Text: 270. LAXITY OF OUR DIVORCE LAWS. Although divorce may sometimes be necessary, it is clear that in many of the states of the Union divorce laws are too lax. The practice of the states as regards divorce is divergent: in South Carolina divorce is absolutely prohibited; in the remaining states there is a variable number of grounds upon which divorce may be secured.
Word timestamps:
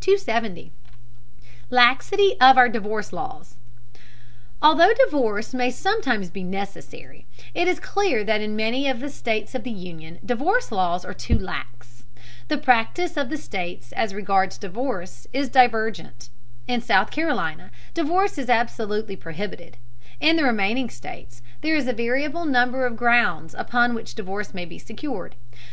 270. 0.00 0.70
LAXITY 1.68 2.40
OF 2.40 2.56
OUR 2.56 2.68
DIVORCE 2.68 3.12
LAWS. 3.12 3.56
Although 4.62 4.92
divorce 5.04 5.52
may 5.52 5.68
sometimes 5.68 6.30
be 6.30 6.44
necessary, 6.44 7.26
it 7.54 7.66
is 7.66 7.80
clear 7.80 8.22
that 8.22 8.40
in 8.40 8.54
many 8.54 8.86
of 8.88 9.00
the 9.00 9.10
states 9.10 9.56
of 9.56 9.64
the 9.64 9.72
Union 9.72 10.20
divorce 10.24 10.70
laws 10.70 11.04
are 11.04 11.12
too 11.12 11.36
lax. 11.36 12.04
The 12.46 12.56
practice 12.56 13.16
of 13.16 13.30
the 13.30 13.36
states 13.36 13.90
as 13.94 14.14
regards 14.14 14.58
divorce 14.58 15.26
is 15.32 15.48
divergent: 15.48 16.28
in 16.68 16.80
South 16.80 17.10
Carolina 17.10 17.72
divorce 17.94 18.38
is 18.38 18.48
absolutely 18.48 19.16
prohibited; 19.16 19.76
in 20.20 20.36
the 20.36 20.44
remaining 20.44 20.88
states 20.88 21.42
there 21.62 21.74
is 21.74 21.88
a 21.88 21.92
variable 21.92 22.44
number 22.44 22.86
of 22.86 22.96
grounds 22.96 23.56
upon 23.58 23.92
which 23.94 24.14
divorce 24.14 24.54
may 24.54 24.64
be 24.66 24.78
secured. 24.78 25.34